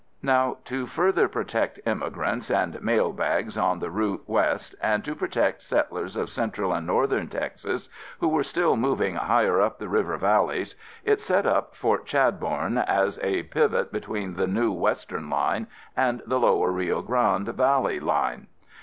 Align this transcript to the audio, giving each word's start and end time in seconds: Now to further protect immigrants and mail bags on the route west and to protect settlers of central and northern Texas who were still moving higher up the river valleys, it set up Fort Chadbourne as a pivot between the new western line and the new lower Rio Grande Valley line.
Now 0.23 0.57
to 0.65 0.87
further 0.87 1.27
protect 1.27 1.79
immigrants 1.85 2.49
and 2.49 2.81
mail 2.81 3.13
bags 3.13 3.55
on 3.55 3.77
the 3.77 3.91
route 3.91 4.23
west 4.25 4.73
and 4.81 5.05
to 5.05 5.13
protect 5.13 5.61
settlers 5.61 6.17
of 6.17 6.31
central 6.31 6.73
and 6.73 6.87
northern 6.87 7.27
Texas 7.27 7.87
who 8.19 8.27
were 8.27 8.41
still 8.41 8.75
moving 8.75 9.13
higher 9.13 9.61
up 9.61 9.77
the 9.77 9.87
river 9.87 10.17
valleys, 10.17 10.75
it 11.03 11.19
set 11.19 11.45
up 11.45 11.75
Fort 11.75 12.07
Chadbourne 12.07 12.79
as 12.79 13.19
a 13.21 13.43
pivot 13.43 13.91
between 13.91 14.33
the 14.33 14.47
new 14.47 14.71
western 14.71 15.29
line 15.29 15.67
and 15.95 16.23
the 16.25 16.39
new 16.39 16.47
lower 16.47 16.71
Rio 16.71 17.03
Grande 17.03 17.49
Valley 17.53 17.99
line. 17.99 18.47